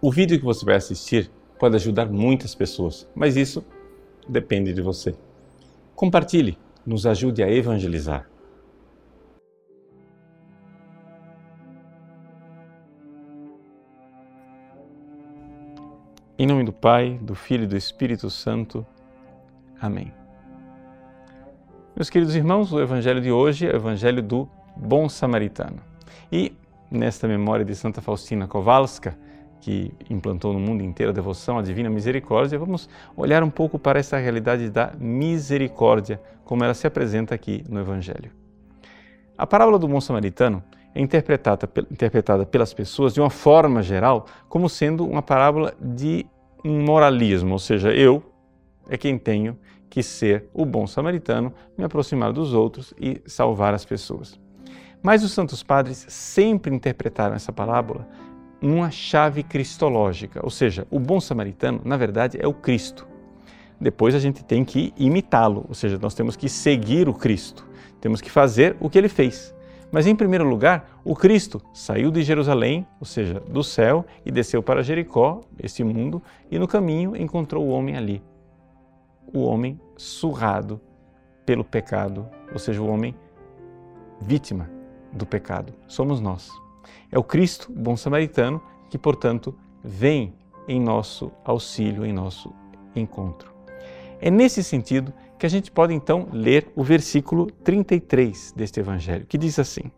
[0.00, 3.64] O vídeo que você vai assistir pode ajudar muitas pessoas, mas isso
[4.28, 5.14] depende de você.
[5.94, 8.28] Compartilhe, nos ajude a evangelizar.
[16.38, 18.86] Em nome do Pai, do Filho e do Espírito Santo.
[19.80, 20.12] Amém.
[21.96, 25.78] Meus queridos irmãos, o Evangelho de hoje é o Evangelho do Bom Samaritano.
[26.30, 26.52] E
[26.90, 29.16] nesta memória de Santa Faustina Kowalska,
[29.60, 33.98] que implantou no mundo inteiro a devoção à Divina Misericórdia, vamos olhar um pouco para
[33.98, 38.30] essa realidade da misericórdia, como ela se apresenta aqui no Evangelho.
[39.36, 40.62] A parábola do bom samaritano
[40.94, 46.26] é interpretada, interpretada pelas pessoas de uma forma geral como sendo uma parábola de
[46.64, 48.22] um moralismo, ou seja, eu
[48.88, 49.58] é quem tenho
[49.90, 54.38] que ser o bom samaritano, me aproximar dos outros e salvar as pessoas.
[55.02, 58.06] Mas os santos padres sempre interpretaram essa parábola
[58.60, 63.06] numa chave cristológica, ou seja, o bom samaritano, na verdade, é o Cristo.
[63.80, 67.66] Depois a gente tem que imitá-lo, ou seja, nós temos que seguir o Cristo,
[68.00, 69.54] temos que fazer o que ele fez.
[69.92, 74.62] Mas em primeiro lugar, o Cristo saiu de Jerusalém, ou seja, do céu, e desceu
[74.62, 78.22] para Jericó, este mundo, e no caminho encontrou o homem ali.
[79.32, 80.80] O homem surrado
[81.44, 83.14] pelo pecado, ou seja, o homem
[84.20, 84.68] vítima
[85.12, 85.72] do pecado.
[85.86, 86.65] Somos nós.
[87.10, 90.34] É o Cristo, bom samaritano, que, portanto, vem
[90.68, 92.52] em nosso auxílio, em nosso
[92.94, 93.52] encontro.
[94.20, 99.36] É nesse sentido que a gente pode então ler o versículo 33 deste evangelho, que
[99.36, 99.90] diz assim: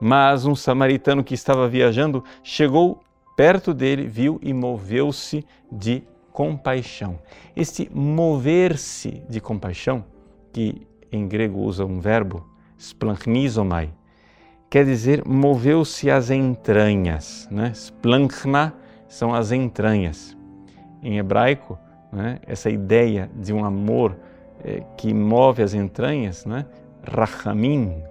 [0.00, 3.00] Mas um samaritano que estava viajando chegou
[3.36, 7.18] perto dele, viu e moveu-se de compaixão.
[7.54, 10.04] Este mover-se de compaixão,
[10.52, 12.44] que em grego usa um verbo,
[12.78, 13.92] splanchnizomai,
[14.74, 17.46] quer dizer moveu-se às entranhas.
[17.48, 17.70] Né?
[17.72, 18.74] Splanchna
[19.06, 20.36] são as entranhas.
[21.00, 21.78] Em hebraico,
[22.12, 24.16] né, essa ideia de um amor
[24.64, 26.66] é, que move as entranhas, né,
[27.08, 28.02] rachamim,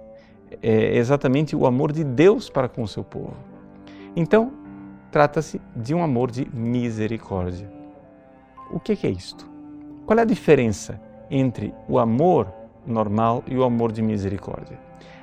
[0.62, 3.36] é exatamente o amor de Deus para com o seu povo.
[4.16, 4.50] Então,
[5.12, 7.70] trata-se de um amor de misericórdia.
[8.70, 9.46] O que é isto?
[10.06, 10.98] Qual é a diferença
[11.30, 12.50] entre o amor
[12.86, 14.78] normal e o amor de misericórdia?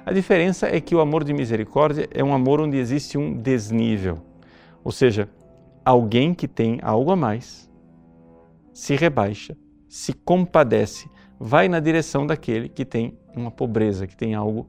[0.05, 4.17] A diferença é que o amor de misericórdia é um amor onde existe um desnível,
[4.83, 5.29] ou seja,
[5.85, 7.69] alguém que tem algo a mais
[8.73, 9.55] se rebaixa,
[9.87, 14.67] se compadece, vai na direção daquele que tem uma pobreza, que tem algo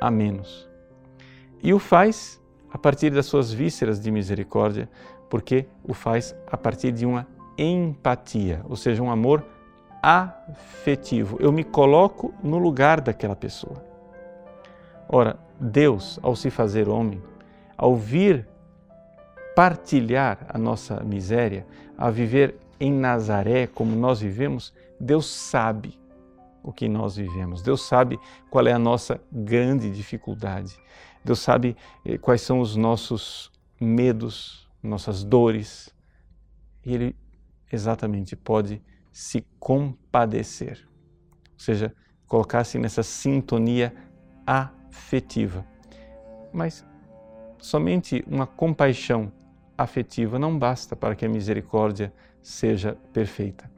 [0.00, 0.68] a menos.
[1.62, 2.38] E o faz
[2.70, 4.88] a partir das suas vísceras de misericórdia,
[5.30, 9.44] porque o faz a partir de uma empatia, ou seja, um amor
[10.02, 11.38] afetivo.
[11.40, 13.87] Eu me coloco no lugar daquela pessoa.
[15.08, 17.22] Ora, Deus, ao se fazer homem,
[17.76, 18.46] ao vir
[19.56, 25.98] partilhar a nossa miséria, a viver em Nazaré como nós vivemos, Deus sabe
[26.62, 27.62] o que nós vivemos.
[27.62, 28.18] Deus sabe
[28.50, 30.78] qual é a nossa grande dificuldade.
[31.24, 35.92] Deus sabe eh, quais são os nossos medos, nossas dores.
[36.84, 37.16] E Ele
[37.72, 38.82] exatamente pode
[39.12, 40.86] se compadecer,
[41.52, 41.92] ou seja,
[42.26, 43.92] colocar-se nessa sintonia
[44.46, 45.64] a afetiva.
[46.52, 46.84] Mas
[47.58, 49.32] somente uma compaixão
[49.76, 52.12] afetiva não basta para que a misericórdia
[52.42, 53.70] seja perfeita.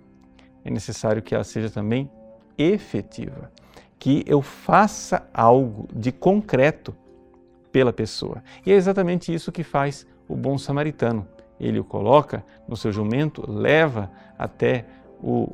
[0.65, 2.11] É necessário que ela seja também
[2.57, 3.51] efetiva,
[3.99, 6.95] que eu faça algo de concreto
[7.73, 8.43] pela pessoa.
[8.65, 11.27] E é exatamente isso que faz o bom samaritano.
[11.59, 14.87] Ele o coloca no seu jumento, leva até
[15.23, 15.53] o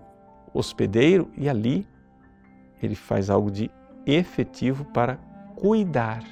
[0.55, 1.87] hospedeiro e ali
[2.83, 3.71] ele faz algo de
[4.07, 5.19] efetivo para
[5.57, 6.23] cuidar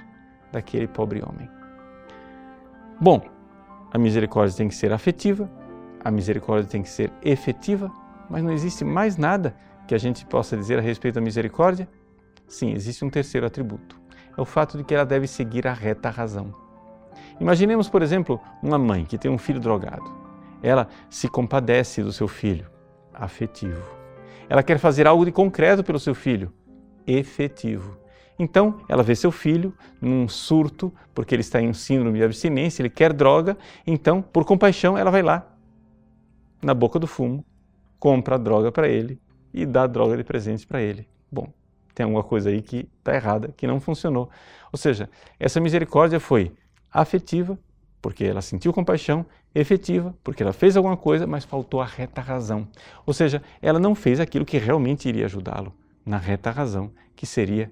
[0.53, 1.51] daquele pobre homem.
[3.01, 3.21] Bom,
[3.93, 5.51] a misericórdia tem que ser afetiva,
[6.05, 7.91] a misericórdia tem que ser efetiva,
[8.31, 9.57] mas não existe mais nada
[9.89, 11.89] que a gente possa dizer a respeito da misericórdia?
[12.47, 14.01] Sim, existe um terceiro atributo.
[14.37, 16.53] É o fato de que ela deve seguir a reta razão.
[17.41, 20.05] Imaginemos, por exemplo, uma mãe que tem um filho drogado.
[20.63, 22.67] Ela se compadece do seu filho,
[23.13, 23.83] afetivo.
[24.49, 26.53] Ela quer fazer algo de concreto pelo seu filho,
[27.07, 28.04] efetivo.
[28.39, 32.83] Então, ela vê seu filho num surto, porque ele está em um síndrome de abstinência,
[32.83, 35.47] ele quer droga, então, por compaixão, ela vai lá,
[36.61, 37.45] na boca do fumo,
[37.99, 39.21] compra a droga para ele
[39.53, 41.07] e dá a droga de presente para ele.
[41.31, 41.53] Bom,
[41.95, 44.29] tem alguma coisa aí que está errada, que não funcionou.
[44.73, 45.09] Ou seja,
[45.39, 46.53] essa misericórdia foi
[46.93, 47.59] afetiva,
[48.03, 52.67] porque ela sentiu compaixão, efetiva, porque ela fez alguma coisa, mas faltou a reta razão.
[53.07, 55.73] Ou seja, ela não fez aquilo que realmente iria ajudá-lo
[56.05, 57.71] na reta razão, que seria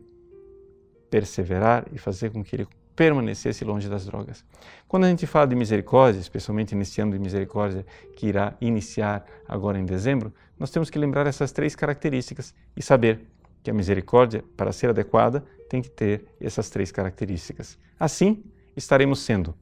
[1.12, 2.67] perseverar e fazer com que ele
[2.97, 4.43] permanecesse longe das drogas.
[4.88, 7.85] Quando a gente fala de misericórdia, especialmente nesse ano de misericórdia
[8.17, 13.26] que irá iniciar agora em dezembro, nós temos que lembrar essas três características e saber
[13.62, 17.79] que a misericórdia, para ser adequada, tem que ter essas três características.
[18.00, 18.43] Assim,
[18.75, 19.55] estaremos sendo,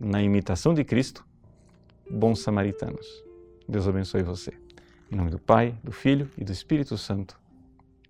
[0.00, 1.24] na imitação de Cristo,
[2.10, 3.06] bons samaritanos.
[3.68, 4.54] Deus abençoe você.
[5.12, 7.38] Em nome do Pai, do Filho e do Espírito Santo.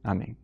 [0.03, 0.44] Amém.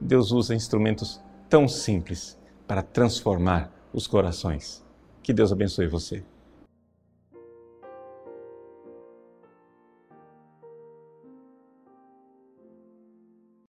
[0.00, 4.84] Deus usa instrumentos tão simples para transformar os corações.
[5.22, 6.24] Que Deus abençoe você.